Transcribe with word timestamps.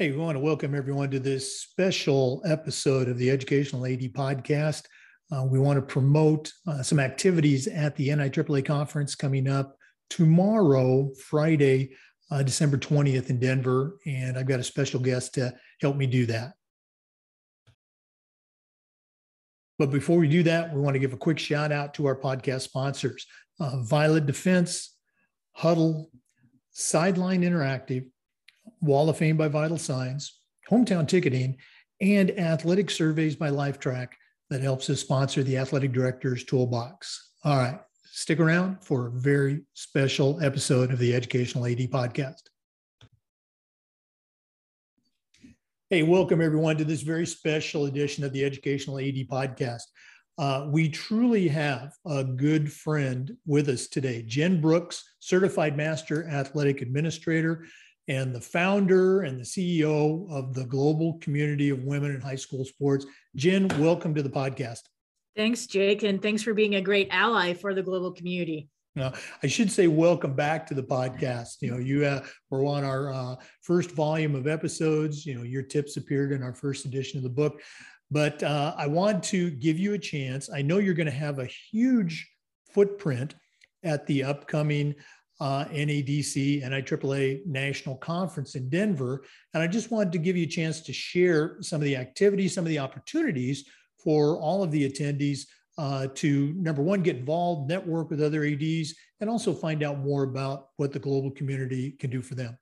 Hey, 0.00 0.12
we 0.12 0.16
want 0.16 0.34
to 0.34 0.40
welcome 0.40 0.74
everyone 0.74 1.10
to 1.10 1.20
this 1.20 1.60
special 1.60 2.40
episode 2.46 3.06
of 3.06 3.18
the 3.18 3.30
Educational 3.30 3.84
AD 3.84 4.00
podcast. 4.14 4.84
Uh, 5.30 5.44
we 5.44 5.58
want 5.58 5.76
to 5.76 5.82
promote 5.82 6.50
uh, 6.66 6.82
some 6.82 6.98
activities 6.98 7.66
at 7.66 7.94
the 7.96 8.08
NIAAA 8.08 8.64
conference 8.64 9.14
coming 9.14 9.46
up 9.46 9.76
tomorrow, 10.08 11.10
Friday, 11.22 11.90
uh, 12.30 12.42
December 12.42 12.78
20th 12.78 13.28
in 13.28 13.38
Denver. 13.38 13.98
And 14.06 14.38
I've 14.38 14.46
got 14.46 14.58
a 14.58 14.64
special 14.64 15.00
guest 15.00 15.34
to 15.34 15.52
help 15.82 15.96
me 15.96 16.06
do 16.06 16.24
that. 16.24 16.52
But 19.78 19.90
before 19.90 20.16
we 20.16 20.28
do 20.28 20.42
that, 20.44 20.74
we 20.74 20.80
want 20.80 20.94
to 20.94 20.98
give 21.00 21.12
a 21.12 21.18
quick 21.18 21.38
shout 21.38 21.72
out 21.72 21.92
to 21.96 22.06
our 22.06 22.16
podcast 22.16 22.62
sponsors 22.62 23.26
uh, 23.60 23.82
Violet 23.82 24.24
Defense, 24.24 24.96
Huddle, 25.52 26.10
Sideline 26.70 27.42
Interactive, 27.42 28.06
Wall 28.80 29.08
of 29.08 29.18
Fame 29.18 29.36
by 29.36 29.48
Vital 29.48 29.78
Signs, 29.78 30.38
Hometown 30.70 31.06
Ticketing, 31.06 31.56
and 32.00 32.30
Athletic 32.38 32.90
Surveys 32.90 33.36
by 33.36 33.50
Lifetrack 33.50 34.08
that 34.48 34.62
helps 34.62 34.88
us 34.88 35.00
sponsor 35.00 35.42
the 35.42 35.58
Athletic 35.58 35.92
Director's 35.92 36.44
Toolbox. 36.44 37.32
All 37.44 37.56
right, 37.56 37.78
stick 38.04 38.40
around 38.40 38.82
for 38.82 39.06
a 39.06 39.10
very 39.10 39.62
special 39.74 40.42
episode 40.42 40.92
of 40.92 40.98
the 40.98 41.14
Educational 41.14 41.66
AD 41.66 41.78
Podcast. 41.90 42.42
Hey, 45.90 46.02
welcome 46.02 46.40
everyone 46.40 46.76
to 46.76 46.84
this 46.84 47.02
very 47.02 47.26
special 47.26 47.86
edition 47.86 48.24
of 48.24 48.32
the 48.32 48.44
Educational 48.44 48.98
AD 48.98 49.26
Podcast. 49.28 49.82
Uh, 50.38 50.68
we 50.70 50.88
truly 50.88 51.48
have 51.48 51.92
a 52.06 52.24
good 52.24 52.72
friend 52.72 53.36
with 53.44 53.68
us 53.68 53.88
today, 53.88 54.22
Jen 54.22 54.60
Brooks, 54.60 55.04
Certified 55.18 55.76
Master 55.76 56.26
Athletic 56.28 56.80
Administrator 56.80 57.66
and 58.10 58.34
the 58.34 58.40
founder 58.40 59.22
and 59.22 59.38
the 59.38 59.44
CEO 59.44 60.28
of 60.32 60.52
the 60.52 60.64
Global 60.64 61.16
Community 61.20 61.70
of 61.70 61.84
Women 61.84 62.12
in 62.12 62.20
High 62.20 62.34
School 62.34 62.64
Sports. 62.64 63.06
Jen, 63.36 63.68
welcome 63.78 64.16
to 64.16 64.22
the 64.22 64.28
podcast. 64.28 64.80
Thanks, 65.36 65.68
Jake, 65.68 66.02
and 66.02 66.20
thanks 66.20 66.42
for 66.42 66.52
being 66.52 66.74
a 66.74 66.80
great 66.80 67.06
ally 67.12 67.54
for 67.54 67.72
the 67.72 67.84
global 67.84 68.10
community. 68.10 68.68
Now, 68.96 69.12
I 69.44 69.46
should 69.46 69.70
say 69.70 69.86
welcome 69.86 70.34
back 70.34 70.66
to 70.66 70.74
the 70.74 70.82
podcast. 70.82 71.58
You 71.60 71.70
know, 71.70 71.78
you 71.78 72.04
uh, 72.04 72.24
were 72.50 72.64
on 72.64 72.82
our 72.82 73.12
uh, 73.12 73.36
first 73.62 73.92
volume 73.92 74.34
of 74.34 74.48
episodes. 74.48 75.24
You 75.24 75.36
know, 75.36 75.44
your 75.44 75.62
tips 75.62 75.96
appeared 75.96 76.32
in 76.32 76.42
our 76.42 76.52
first 76.52 76.86
edition 76.86 77.18
of 77.18 77.22
the 77.22 77.30
book. 77.30 77.62
But 78.10 78.42
uh, 78.42 78.74
I 78.76 78.88
want 78.88 79.22
to 79.24 79.52
give 79.52 79.78
you 79.78 79.94
a 79.94 79.98
chance. 79.98 80.50
I 80.52 80.62
know 80.62 80.78
you're 80.78 80.94
going 80.94 81.06
to 81.06 81.12
have 81.12 81.38
a 81.38 81.46
huge 81.46 82.28
footprint 82.74 83.36
at 83.84 84.04
the 84.08 84.24
upcoming 84.24 84.96
uh, 85.40 85.64
NADC, 85.66 86.62
NIAAA 86.62 87.46
National 87.46 87.96
Conference 87.96 88.54
in 88.54 88.68
Denver. 88.68 89.24
And 89.54 89.62
I 89.62 89.66
just 89.66 89.90
wanted 89.90 90.12
to 90.12 90.18
give 90.18 90.36
you 90.36 90.44
a 90.44 90.48
chance 90.48 90.80
to 90.82 90.92
share 90.92 91.56
some 91.60 91.80
of 91.80 91.84
the 91.84 91.96
activities, 91.96 92.54
some 92.54 92.64
of 92.64 92.68
the 92.68 92.78
opportunities 92.78 93.64
for 94.02 94.38
all 94.38 94.62
of 94.62 94.70
the 94.70 94.88
attendees 94.88 95.46
uh, 95.78 96.08
to, 96.14 96.52
number 96.58 96.82
one, 96.82 97.02
get 97.02 97.16
involved, 97.16 97.68
network 97.68 98.10
with 98.10 98.22
other 98.22 98.44
ADs, 98.44 98.94
and 99.20 99.30
also 99.30 99.54
find 99.54 99.82
out 99.82 99.98
more 99.98 100.24
about 100.24 100.68
what 100.76 100.92
the 100.92 100.98
global 100.98 101.30
community 101.30 101.92
can 101.92 102.10
do 102.10 102.20
for 102.20 102.34
them. 102.34 102.58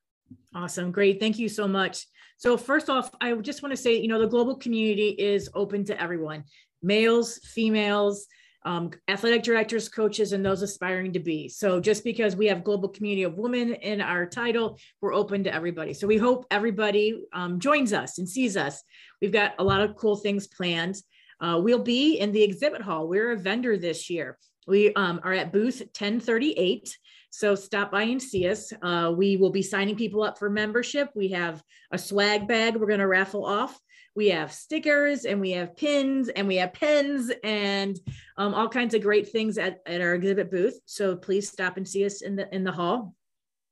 Awesome. 0.55 0.93
Great. 0.93 1.19
Thank 1.19 1.39
you 1.39 1.49
so 1.49 1.67
much. 1.67 2.07
So, 2.37 2.57
first 2.57 2.89
off, 2.89 3.11
I 3.21 3.35
just 3.35 3.63
want 3.63 3.73
to 3.73 3.77
say, 3.77 4.01
you 4.01 4.07
know, 4.07 4.21
the 4.21 4.29
global 4.29 4.57
community 4.57 5.09
is 5.09 5.51
open 5.55 5.85
to 5.87 6.01
everyone 6.01 6.45
males, 6.81 7.39
females, 7.39 8.29
um, 8.69 8.91
athletic 9.09 9.43
directors, 9.43 9.89
coaches, 9.89 10.35
and 10.35 10.45
those 10.45 10.61
aspiring 10.61 11.15
to 11.15 11.19
be. 11.19 11.49
So 11.49 11.81
just 11.81 12.05
because 12.05 12.37
we 12.37 12.45
have 12.49 12.63
global 12.63 12.91
community 12.91 13.23
of 13.23 13.39
women 13.39 13.73
in 13.73 14.03
our 14.03 14.27
title, 14.27 14.79
we're 15.01 15.15
open 15.15 15.43
to 15.45 15.55
everybody. 15.55 15.95
So 15.95 16.07
we 16.07 16.19
hope 16.19 16.45
everybody 16.51 17.19
um, 17.33 17.61
joins 17.61 17.95
us 17.95 18.19
and 18.19 18.29
sees 18.29 18.59
us. 18.59 18.83
We've 19.23 19.33
got 19.33 19.55
a 19.59 19.65
lot 19.65 19.81
of 19.81 19.97
cool 19.97 20.17
things 20.17 20.47
planned. 20.49 20.97
Uh, 21.41 21.59
we'll 21.63 21.83
be 21.83 22.19
in 22.19 22.31
the 22.31 22.43
exhibit 22.43 22.83
hall. 22.83 23.09
We're 23.09 23.33
a 23.33 23.39
vendor 23.39 23.79
this 23.79 24.11
year. 24.11 24.37
We 24.67 24.93
um, 24.93 25.21
are 25.25 25.33
at 25.33 25.51
booth 25.51 25.81
1038. 25.81 26.95
So 27.31 27.55
stop 27.55 27.91
by 27.91 28.03
and 28.03 28.23
see 28.23 28.47
us. 28.51 28.71
Uh, 28.83 29.15
we 29.17 29.39
will 29.39 29.51
be 29.51 29.63
signing 29.63 29.97
people 29.97 30.23
up 30.23 30.39
for 30.39 30.51
membership. 30.51 31.09
We 31.15 31.29
have 31.29 31.63
a 31.91 31.97
swag 31.97 32.47
bag 32.47 32.77
we're 32.77 32.87
going 32.87 33.01
to 33.01 33.07
raffle 33.07 33.47
off 33.47 33.81
we 34.19 34.31
have 34.31 34.53
stickers 34.53 35.25
and 35.25 35.41
we 35.41 35.53
have 35.53 35.77
pins 35.77 36.29
and 36.29 36.49
we 36.49 36.57
have 36.57 36.73
pens 36.73 37.31
and 37.45 38.01
um, 38.37 38.53
all 38.53 38.69
kinds 38.69 38.93
of 38.93 39.01
great 39.01 39.29
things 39.29 39.57
at, 39.59 39.79
at 39.87 40.01
our 40.01 40.15
exhibit 40.15 40.51
booth. 40.51 40.77
So 40.87 41.15
please 41.15 41.49
stop 41.49 41.77
and 41.77 41.87
see 41.87 42.05
us 42.05 42.21
in 42.23 42.35
the 42.35 42.53
in 42.53 42.65
the 42.65 42.73
hall. 42.73 43.15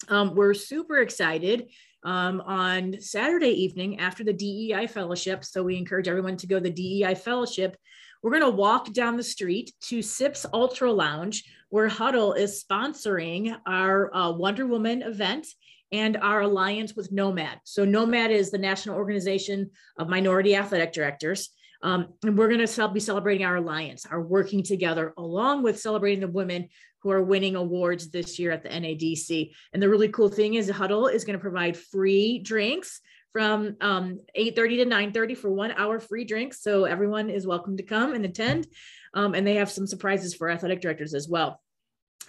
Um, 0.08 0.36
we're 0.36 0.54
super 0.54 0.98
excited 0.98 1.72
um, 2.04 2.40
on 2.42 3.00
Saturday 3.00 3.50
evening 3.64 3.98
after 3.98 4.22
the 4.22 4.32
DEI 4.32 4.86
fellowship. 4.86 5.44
So 5.44 5.64
we 5.64 5.76
encourage 5.76 6.06
everyone 6.06 6.36
to 6.36 6.46
go 6.46 6.60
to 6.60 6.62
the 6.62 6.70
DEI 6.70 7.16
fellowship. 7.16 7.76
We're 8.22 8.38
going 8.38 8.48
to 8.48 8.56
walk 8.56 8.92
down 8.92 9.16
the 9.16 9.24
street 9.24 9.72
to 9.88 10.00
Sips 10.00 10.46
Ultra 10.52 10.92
Lounge, 10.92 11.42
where 11.70 11.88
Huddle 11.88 12.34
is 12.34 12.64
sponsoring 12.64 13.56
our 13.66 14.14
uh, 14.14 14.30
Wonder 14.30 14.66
Woman 14.68 15.02
event 15.02 15.48
and 15.92 16.16
our 16.16 16.42
alliance 16.42 16.94
with 16.94 17.12
NOMAD. 17.12 17.58
So, 17.64 17.86
NOMAD 17.86 18.30
is 18.30 18.50
the 18.50 18.58
National 18.58 18.96
Organization 18.96 19.70
of 19.98 20.08
Minority 20.08 20.56
Athletic 20.56 20.92
Directors. 20.92 21.50
Um, 21.82 22.14
and 22.24 22.36
we're 22.36 22.48
going 22.48 22.66
to 22.66 22.88
be 22.88 23.00
celebrating 23.00 23.46
our 23.46 23.56
alliance, 23.56 24.06
our 24.06 24.20
working 24.20 24.62
together, 24.62 25.12
along 25.18 25.62
with 25.62 25.78
celebrating 25.78 26.20
the 26.20 26.28
women 26.28 26.68
who 27.00 27.10
are 27.10 27.22
winning 27.22 27.54
awards 27.54 28.10
this 28.10 28.38
year 28.38 28.50
at 28.50 28.62
the 28.62 28.68
NADC. 28.68 29.52
And 29.72 29.82
the 29.82 29.88
really 29.88 30.08
cool 30.08 30.28
thing 30.28 30.54
is, 30.54 30.68
Huddle 30.68 31.06
is 31.06 31.24
going 31.24 31.38
to 31.38 31.42
provide 31.42 31.76
free 31.76 32.40
drinks 32.40 33.00
from 33.32 33.76
um, 33.82 34.20
8.30 34.36 34.54
to 34.54 34.86
9.30 34.86 35.36
for 35.36 35.50
one 35.50 35.70
hour 35.72 36.00
free 36.00 36.24
drinks. 36.24 36.62
So 36.62 36.84
everyone 36.84 37.28
is 37.28 37.46
welcome 37.46 37.76
to 37.76 37.82
come 37.82 38.14
and 38.14 38.24
attend. 38.24 38.66
Um, 39.12 39.34
and 39.34 39.46
they 39.46 39.56
have 39.56 39.70
some 39.70 39.86
surprises 39.86 40.34
for 40.34 40.50
athletic 40.50 40.80
directors 40.80 41.14
as 41.14 41.28
well. 41.28 41.60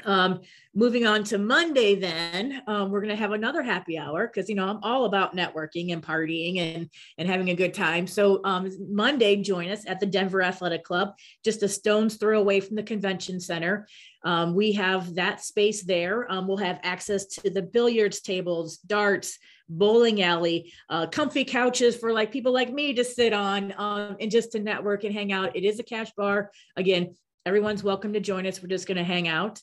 Um, 0.05 0.41
moving 0.75 1.07
on 1.07 1.23
to 1.23 1.39
Monday, 1.39 1.95
then 1.95 2.61
um, 2.67 2.91
we're 2.91 3.01
going 3.01 3.09
to 3.09 3.15
have 3.15 3.31
another 3.31 3.63
happy 3.63 3.97
hour 3.97 4.27
because 4.27 4.47
you 4.47 4.55
know 4.55 4.67
I'm 4.67 4.79
all 4.83 5.05
about 5.05 5.35
networking 5.35 5.91
and 5.91 6.03
partying 6.03 6.59
and 6.59 6.89
and 7.17 7.27
having 7.27 7.49
a 7.49 7.55
good 7.55 7.73
time. 7.73 8.05
So 8.05 8.41
um, 8.43 8.69
Monday, 8.89 9.37
join 9.37 9.69
us 9.69 9.87
at 9.87 9.99
the 9.99 10.05
Denver 10.05 10.41
Athletic 10.41 10.83
Club, 10.83 11.15
just 11.43 11.63
a 11.63 11.67
stone's 11.67 12.17
throw 12.17 12.39
away 12.39 12.59
from 12.59 12.75
the 12.75 12.83
convention 12.83 13.39
center. 13.39 13.87
Um, 14.23 14.53
we 14.53 14.73
have 14.73 15.15
that 15.15 15.41
space 15.41 15.83
there. 15.83 16.31
Um, 16.31 16.47
we'll 16.47 16.57
have 16.57 16.79
access 16.83 17.25
to 17.27 17.49
the 17.49 17.61
billiards 17.61 18.21
tables, 18.21 18.77
darts, 18.77 19.39
bowling 19.69 20.21
alley, 20.21 20.73
uh, 20.89 21.07
comfy 21.07 21.43
couches 21.43 21.95
for 21.95 22.13
like 22.13 22.31
people 22.31 22.53
like 22.53 22.71
me 22.71 22.93
to 22.93 23.03
sit 23.03 23.33
on 23.33 23.73
um, 23.77 24.17
and 24.19 24.31
just 24.31 24.51
to 24.51 24.59
network 24.59 25.03
and 25.03 25.13
hang 25.13 25.31
out. 25.31 25.55
It 25.55 25.63
is 25.63 25.79
a 25.79 25.83
cash 25.83 26.11
bar. 26.15 26.51
Again, 26.75 27.15
everyone's 27.45 27.83
welcome 27.83 28.13
to 28.13 28.19
join 28.19 28.45
us. 28.47 28.61
We're 28.61 28.69
just 28.69 28.87
going 28.87 28.97
to 28.97 29.03
hang 29.03 29.27
out. 29.27 29.61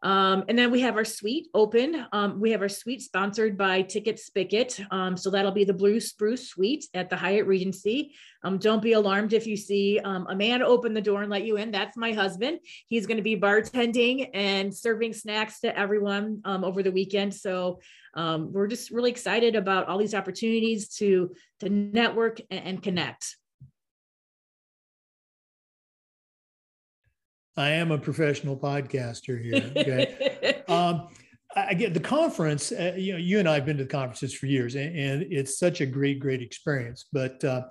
Um, 0.00 0.44
and 0.48 0.56
then 0.56 0.70
we 0.70 0.80
have 0.82 0.96
our 0.96 1.04
suite 1.04 1.48
open. 1.54 2.06
Um, 2.12 2.40
we 2.40 2.52
have 2.52 2.62
our 2.62 2.68
suite 2.68 3.02
sponsored 3.02 3.58
by 3.58 3.82
Ticket 3.82 4.20
Spicket. 4.20 4.80
Um, 4.92 5.16
so 5.16 5.28
that'll 5.28 5.50
be 5.50 5.64
the 5.64 5.74
Blue 5.74 5.98
Spruce 5.98 6.48
Suite 6.48 6.86
at 6.94 7.10
the 7.10 7.16
Hyatt 7.16 7.46
Regency. 7.46 8.14
Um, 8.44 8.58
don't 8.58 8.80
be 8.80 8.92
alarmed 8.92 9.32
if 9.32 9.46
you 9.46 9.56
see 9.56 9.98
um, 9.98 10.26
a 10.30 10.36
man 10.36 10.62
open 10.62 10.94
the 10.94 11.00
door 11.00 11.22
and 11.22 11.30
let 11.30 11.44
you 11.44 11.56
in. 11.56 11.72
That's 11.72 11.96
my 11.96 12.12
husband. 12.12 12.60
He's 12.86 13.06
going 13.06 13.16
to 13.16 13.24
be 13.24 13.36
bartending 13.36 14.30
and 14.34 14.72
serving 14.72 15.14
snacks 15.14 15.60
to 15.60 15.76
everyone 15.76 16.42
um, 16.44 16.62
over 16.62 16.84
the 16.84 16.92
weekend. 16.92 17.34
So 17.34 17.80
we're 18.14 18.68
just 18.68 18.90
really 18.90 19.10
excited 19.10 19.56
about 19.56 19.88
all 19.88 19.98
these 19.98 20.14
opportunities 20.14 20.88
to, 20.96 21.34
to 21.60 21.68
network 21.68 22.40
and, 22.50 22.64
and 22.64 22.82
connect. 22.82 23.36
I 27.58 27.70
am 27.70 27.90
a 27.90 27.98
professional 27.98 28.56
podcaster 28.56 29.42
here. 29.42 29.72
Okay. 29.76 30.62
um, 30.68 31.08
I 31.56 31.74
get 31.74 31.92
the 31.92 32.00
conference. 32.00 32.70
Uh, 32.70 32.94
you 32.96 33.14
know, 33.14 33.18
you 33.18 33.40
and 33.40 33.48
I 33.48 33.54
have 33.54 33.66
been 33.66 33.78
to 33.78 33.84
the 33.84 33.90
conferences 33.90 34.32
for 34.32 34.46
years, 34.46 34.76
and, 34.76 34.96
and 34.96 35.26
it's 35.30 35.58
such 35.58 35.80
a 35.80 35.86
great, 35.86 36.20
great 36.20 36.40
experience. 36.40 37.06
But 37.12 37.42
uh, 37.42 37.62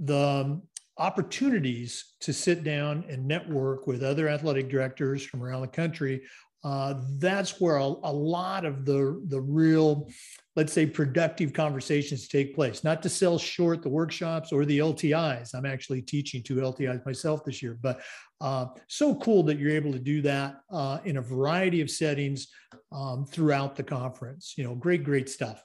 the 0.00 0.18
um, 0.18 0.62
opportunities 0.98 2.14
to 2.20 2.32
sit 2.32 2.64
down 2.64 3.04
and 3.08 3.26
network 3.26 3.86
with 3.86 4.02
other 4.02 4.28
athletic 4.28 4.68
directors 4.68 5.24
from 5.24 5.42
around 5.42 5.60
the 5.60 5.68
country 5.68 6.22
uh, 6.64 6.94
that's 7.18 7.60
where 7.60 7.76
a, 7.76 7.84
a, 7.84 8.12
lot 8.12 8.64
of 8.64 8.84
the 8.84 9.22
the 9.28 9.40
real 9.40 10.08
let's 10.56 10.72
say 10.72 10.84
productive 10.84 11.52
conversations 11.52 12.26
take 12.26 12.52
place. 12.52 12.82
Not 12.82 13.00
to 13.04 13.08
sell 13.08 13.38
short 13.38 13.82
the 13.82 13.88
workshops 13.88 14.52
or 14.52 14.64
the 14.64 14.80
ltis 14.80 15.54
i'm 15.54 15.66
actually 15.66 16.02
teaching 16.02 16.42
two 16.42 16.56
ltis 16.56 17.04
myself 17.06 17.44
this 17.44 17.62
year 17.62 17.78
but 17.80 18.00
uh, 18.40 18.66
so 18.86 19.14
cool 19.16 19.42
that 19.42 19.58
you're 19.58 19.72
able 19.72 19.92
to 19.92 19.98
do 19.98 20.22
that 20.22 20.60
uh, 20.70 20.98
in 21.04 21.16
a 21.16 21.22
variety 21.22 21.80
of 21.80 21.90
settings 21.90 22.48
um, 22.92 23.24
throughout 23.26 23.76
the 23.76 23.82
conference. 23.82 24.54
You 24.56 24.64
know 24.64 24.74
great 24.74 25.04
great 25.04 25.28
stuff 25.28 25.62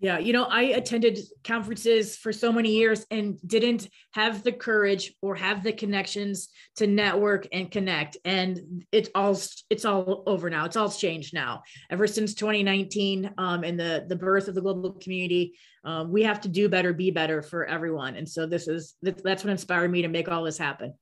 Yeah, 0.00 0.18
you 0.18 0.32
know, 0.32 0.44
I 0.44 0.62
attended 0.62 1.18
conferences 1.42 2.16
for 2.16 2.32
so 2.32 2.52
many 2.52 2.70
years 2.70 3.04
and 3.10 3.36
didn't 3.44 3.88
have 4.12 4.44
the 4.44 4.52
courage 4.52 5.12
or 5.22 5.34
have 5.34 5.64
the 5.64 5.72
connections 5.72 6.50
to 6.76 6.86
network 6.86 7.48
and 7.50 7.68
connect. 7.68 8.16
And 8.24 8.84
it's 8.92 9.10
all 9.16 9.36
it's 9.70 9.84
all 9.84 10.22
over 10.26 10.50
now. 10.50 10.66
It's 10.66 10.76
all 10.76 10.88
changed 10.88 11.34
now. 11.34 11.62
Ever 11.90 12.06
since 12.06 12.34
2019 12.34 13.34
um, 13.38 13.64
and 13.64 13.78
the 13.78 14.04
the 14.08 14.14
birth 14.14 14.46
of 14.46 14.54
the 14.54 14.60
global 14.60 14.92
community, 14.92 15.58
um, 15.84 16.12
we 16.12 16.22
have 16.22 16.40
to 16.42 16.48
do 16.48 16.68
better, 16.68 16.92
be 16.92 17.10
better 17.10 17.42
for 17.42 17.66
everyone. 17.66 18.14
And 18.14 18.28
so 18.28 18.46
this 18.46 18.68
is 18.68 18.94
that's 19.02 19.42
what 19.42 19.50
inspired 19.50 19.90
me 19.90 20.02
to 20.02 20.08
make 20.08 20.28
all 20.28 20.44
this 20.44 20.58
happen. 20.58 20.94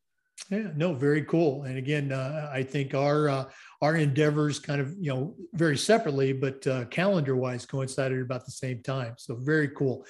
Yeah, 0.51 0.69
no, 0.77 0.95
very 0.95 1.23
cool. 1.23 1.65
And 1.65 1.77
again, 1.77 2.13
uh, 2.13 2.51
I 2.53 2.63
think 2.63 2.95
our 2.95 3.29
uh, 3.29 3.45
our 3.83 3.97
endeavors 3.97 4.59
kind 4.59 4.81
of 4.81 4.95
you 4.99 5.13
know 5.13 5.35
very 5.55 5.77
separately, 5.77 6.33
but 6.33 6.67
uh, 6.67 6.85
calendar 6.87 7.37
wise 7.37 7.67
coincided 7.67 8.21
about 8.21 8.45
the 8.45 8.53
same 8.53 8.83
time. 8.83 9.15
So 9.19 9.37
very 9.37 9.69
cool. 9.69 10.05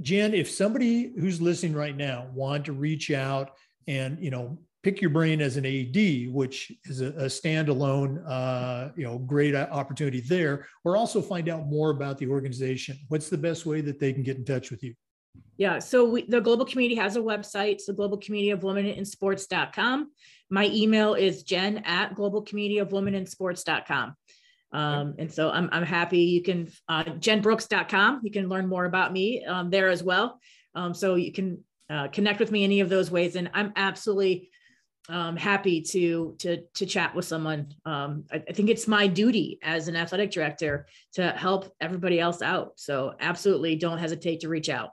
Jen, 0.00 0.34
if 0.34 0.50
somebody 0.50 1.12
who's 1.18 1.40
listening 1.40 1.74
right 1.74 1.96
now 1.96 2.28
wanted 2.34 2.64
to 2.66 2.72
reach 2.72 3.10
out 3.10 3.52
and 3.86 4.22
you 4.22 4.30
know 4.30 4.58
pick 4.82 5.00
your 5.00 5.10
brain 5.10 5.40
as 5.40 5.56
an 5.56 5.64
AD, 5.64 6.32
which 6.32 6.72
is 6.84 7.00
a, 7.00 7.06
a 7.08 7.26
standalone, 7.26 8.22
uh, 8.26 8.90
you 8.96 9.04
know, 9.04 9.18
great 9.18 9.54
opportunity 9.54 10.20
there, 10.20 10.66
or 10.84 10.96
also 10.96 11.22
find 11.22 11.48
out 11.48 11.66
more 11.66 11.90
about 11.90 12.18
the 12.18 12.26
organization. 12.26 12.98
What's 13.08 13.28
the 13.28 13.38
best 13.38 13.64
way 13.64 13.80
that 13.82 14.00
they 14.00 14.12
can 14.12 14.22
get 14.22 14.36
in 14.36 14.44
touch 14.44 14.70
with 14.70 14.82
you? 14.82 14.94
Yeah, 15.56 15.78
so 15.78 16.04
we, 16.04 16.22
the 16.22 16.40
global 16.40 16.64
community 16.64 16.96
has 16.96 17.16
a 17.16 17.20
website. 17.20 17.84
The 17.86 17.92
global 17.92 18.18
community 18.18 18.50
of 18.50 18.62
women 18.64 18.86
in 18.86 19.04
sports.com. 19.04 20.10
My 20.52 20.66
email 20.66 21.14
is 21.14 21.44
jen 21.44 21.78
at 21.78 22.14
global 22.14 22.42
community 22.42 22.78
of 22.78 22.92
women 22.92 23.14
in 23.14 23.24
sports.com. 23.24 24.14
Um, 24.70 25.14
and 25.18 25.32
so 25.32 25.50
I'm, 25.50 25.70
I'm 25.72 25.82
happy 25.82 26.18
you 26.18 26.42
can, 26.42 26.70
uh, 26.88 27.04
jenbrooks.com. 27.04 28.20
You 28.22 28.30
can 28.30 28.50
learn 28.50 28.68
more 28.68 28.84
about 28.84 29.14
me 29.14 29.42
um, 29.46 29.70
there 29.70 29.88
as 29.88 30.02
well. 30.02 30.38
Um, 30.74 30.92
so 30.92 31.14
you 31.14 31.32
can 31.32 31.64
uh, 31.88 32.08
connect 32.08 32.38
with 32.38 32.52
me 32.52 32.64
any 32.64 32.80
of 32.80 32.90
those 32.90 33.10
ways. 33.10 33.34
And 33.34 33.50
I'm 33.54 33.72
absolutely 33.76 34.50
um, 35.08 35.38
happy 35.38 35.80
to, 35.80 36.36
to, 36.40 36.58
to 36.74 36.84
chat 36.84 37.14
with 37.14 37.24
someone. 37.24 37.72
Um, 37.86 38.24
I, 38.30 38.42
I 38.46 38.52
think 38.52 38.68
it's 38.68 38.86
my 38.86 39.06
duty 39.06 39.58
as 39.62 39.88
an 39.88 39.96
athletic 39.96 40.32
director 40.32 40.86
to 41.14 41.30
help 41.30 41.72
everybody 41.80 42.20
else 42.20 42.42
out. 42.42 42.72
So 42.76 43.14
absolutely 43.20 43.76
don't 43.76 43.98
hesitate 43.98 44.40
to 44.40 44.50
reach 44.50 44.68
out. 44.68 44.90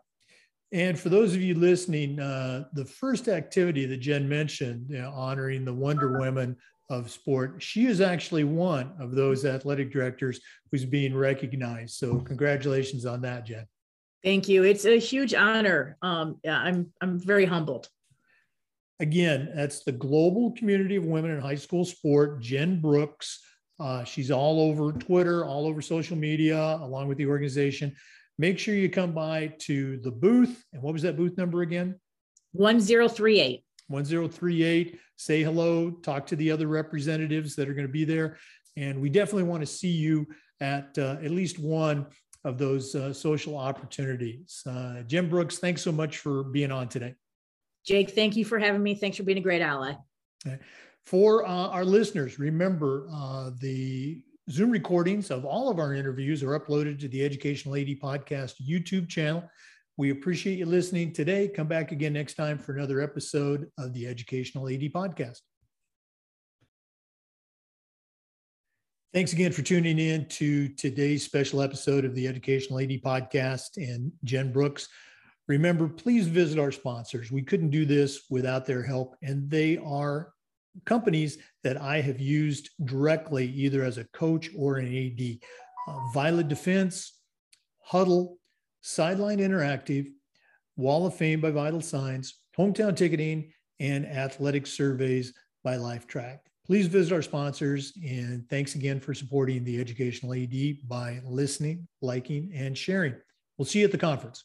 And 0.71 0.99
for 0.99 1.09
those 1.09 1.33
of 1.33 1.41
you 1.41 1.55
listening, 1.55 2.19
uh, 2.19 2.65
the 2.73 2.85
first 2.85 3.27
activity 3.27 3.85
that 3.87 3.97
Jen 3.97 4.29
mentioned, 4.29 4.85
you 4.89 4.99
know, 4.99 5.09
honoring 5.09 5.65
the 5.65 5.73
Wonder 5.73 6.19
Women 6.19 6.55
of 6.91 7.09
sport, 7.09 7.61
she 7.61 7.87
is 7.87 8.01
actually 8.01 8.43
one 8.43 8.93
of 8.99 9.15
those 9.15 9.45
athletic 9.45 9.91
directors 9.91 10.39
who's 10.71 10.85
being 10.85 11.15
recognized. 11.15 11.95
So 11.95 12.19
congratulations 12.19 13.05
on 13.05 13.21
that, 13.21 13.45
Jen. 13.47 13.65
Thank 14.23 14.47
you. 14.47 14.63
It's 14.63 14.85
a 14.85 14.99
huge 14.99 15.33
honor. 15.33 15.97
Um, 16.01 16.39
yeah, 16.43 16.59
I'm 16.59 16.91
I'm 17.01 17.19
very 17.19 17.45
humbled. 17.45 17.87
Again, 18.99 19.49
that's 19.55 19.83
the 19.83 19.93
global 19.93 20.51
community 20.51 20.97
of 20.97 21.05
women 21.05 21.31
in 21.31 21.39
high 21.39 21.55
school 21.55 21.85
sport. 21.85 22.41
Jen 22.41 22.81
Brooks. 22.81 23.39
Uh, 23.79 24.03
she's 24.03 24.29
all 24.29 24.59
over 24.59 24.91
Twitter, 24.91 25.45
all 25.45 25.65
over 25.65 25.81
social 25.81 26.17
media, 26.17 26.77
along 26.81 27.07
with 27.07 27.17
the 27.17 27.25
organization 27.25 27.95
make 28.39 28.57
sure 28.57 28.73
you 28.73 28.89
come 28.89 29.11
by 29.11 29.53
to 29.59 29.97
the 29.97 30.09
booth. 30.09 30.63
And 30.73 30.81
what 30.81 30.93
was 30.93 31.03
that 31.03 31.17
booth 31.17 31.37
number 31.37 31.61
again? 31.61 31.99
1038. 32.53 33.63
1038. 33.89 34.99
Say 35.17 35.43
hello, 35.43 35.91
talk 35.91 36.25
to 36.27 36.35
the 36.37 36.49
other 36.49 36.67
representatives 36.67 37.55
that 37.55 37.67
are 37.67 37.73
going 37.73 37.85
to 37.85 37.91
be 37.91 38.05
there. 38.05 38.37
And 38.77 39.01
we 39.01 39.09
definitely 39.09 39.43
want 39.43 39.61
to 39.61 39.67
see 39.67 39.89
you 39.89 40.25
at 40.61 40.97
uh, 40.97 41.17
at 41.21 41.31
least 41.31 41.59
one 41.59 42.07
of 42.45 42.57
those 42.57 42.95
uh, 42.95 43.11
social 43.11 43.57
opportunities. 43.57 44.63
Uh, 44.65 45.01
Jen 45.05 45.27
Brooks, 45.27 45.59
thanks 45.59 45.81
so 45.81 45.91
much 45.91 46.19
for 46.19 46.43
being 46.43 46.71
on 46.71 46.87
today. 46.87 47.15
Jake, 47.85 48.11
thank 48.11 48.37
you 48.37 48.45
for 48.45 48.57
having 48.57 48.81
me. 48.81 48.95
Thanks 48.95 49.17
for 49.17 49.23
being 49.23 49.37
a 49.37 49.41
great 49.41 49.61
ally. 49.61 49.95
For 51.05 51.45
uh, 51.45 51.49
our 51.49 51.83
listeners, 51.83 52.39
remember 52.39 53.09
uh, 53.11 53.51
the 53.59 54.21
Zoom 54.51 54.71
recordings 54.71 55.29
of 55.29 55.45
all 55.45 55.69
of 55.69 55.77
our 55.77 55.93
interviews 55.93 56.41
are 56.41 56.59
uploaded 56.59 56.99
to 56.99 57.07
the 57.07 57.23
Educational 57.23 57.75
AD 57.75 57.99
Podcast 58.01 58.55
YouTube 58.59 59.07
channel. 59.07 59.43
We 59.97 60.09
appreciate 60.09 60.57
you 60.57 60.65
listening 60.65 61.13
today. 61.13 61.47
Come 61.47 61.67
back 61.67 61.91
again 61.91 62.13
next 62.13 62.33
time 62.33 62.57
for 62.57 62.73
another 62.73 62.99
episode 62.99 63.67
of 63.77 63.93
the 63.93 64.07
Educational 64.07 64.67
AD 64.67 64.81
Podcast. 64.91 65.39
Thanks 69.13 69.33
again 69.33 69.51
for 69.51 69.61
tuning 69.61 69.99
in 69.99 70.25
to 70.29 70.69
today's 70.69 71.23
special 71.23 71.61
episode 71.61 72.03
of 72.03 72.15
the 72.15 72.27
Educational 72.27 72.79
AD 72.79 72.89
Podcast 73.03 73.77
and 73.77 74.11
Jen 74.23 74.51
Brooks. 74.51 74.87
Remember, 75.47 75.87
please 75.87 76.27
visit 76.27 76.57
our 76.57 76.71
sponsors. 76.71 77.31
We 77.31 77.43
couldn't 77.43 77.69
do 77.69 77.85
this 77.85 78.25
without 78.31 78.65
their 78.65 78.81
help, 78.81 79.15
and 79.21 79.47
they 79.49 79.77
are 79.77 80.31
companies 80.85 81.37
that 81.63 81.81
I 81.81 82.01
have 82.01 82.19
used 82.19 82.69
directly, 82.85 83.47
either 83.47 83.83
as 83.83 83.97
a 83.97 84.05
coach 84.05 84.49
or 84.57 84.77
an 84.77 84.87
AD. 84.87 85.39
Uh, 85.87 85.99
Violet 86.13 86.47
Defense, 86.47 87.19
Huddle, 87.81 88.37
Sideline 88.81 89.39
Interactive, 89.39 90.07
Wall 90.77 91.05
of 91.05 91.15
Fame 91.15 91.41
by 91.41 91.51
Vital 91.51 91.81
Signs, 91.81 92.39
Hometown 92.57 92.95
Ticketing, 92.95 93.51
and 93.79 94.05
Athletic 94.05 94.67
Surveys 94.67 95.33
by 95.63 95.75
Lifetrack. 95.75 96.39
Please 96.65 96.87
visit 96.87 97.13
our 97.13 97.21
sponsors 97.21 97.93
and 98.07 98.47
thanks 98.47 98.75
again 98.75 98.99
for 98.99 99.13
supporting 99.13 99.63
the 99.63 99.79
Educational 99.79 100.33
AD 100.33 100.87
by 100.87 101.19
listening, 101.25 101.87
liking, 102.01 102.51
and 102.53 102.77
sharing. 102.77 103.15
We'll 103.57 103.65
see 103.65 103.79
you 103.79 103.85
at 103.85 103.91
the 103.91 103.97
conference. 103.97 104.43